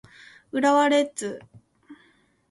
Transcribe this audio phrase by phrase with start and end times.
[0.51, 1.43] 浦和レッズ